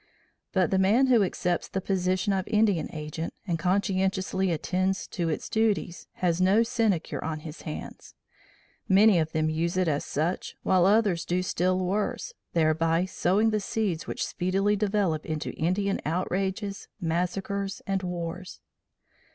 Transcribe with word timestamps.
But 0.51 0.71
the 0.71 0.79
man 0.79 1.05
who 1.13 1.21
accepts 1.21 1.67
the 1.67 1.79
position 1.79 2.33
of 2.33 2.47
Indian 2.47 2.89
Agent 2.91 3.35
and 3.45 3.59
conscientiously 3.59 4.51
attends 4.51 5.05
to 5.09 5.29
its 5.29 5.47
duties 5.47 6.07
has 6.13 6.41
no 6.41 6.63
sinecure 6.63 7.23
on 7.23 7.41
his 7.41 7.61
hands. 7.69 8.15
Many 8.89 9.19
of 9.19 9.31
them 9.31 9.47
use 9.51 9.77
it 9.77 9.87
as 9.87 10.03
such 10.03 10.55
while 10.63 10.87
others 10.87 11.23
do 11.23 11.43
still 11.43 11.77
worse, 11.77 12.33
thereby 12.53 13.05
sowing 13.05 13.51
the 13.51 13.59
seeds 13.59 14.07
which 14.07 14.25
speedily 14.25 14.75
develop 14.75 15.23
into 15.23 15.53
Indian 15.53 16.01
outrages, 16.03 16.87
massacres 16.99 17.83
and 17.85 18.01
wars. 18.01 18.59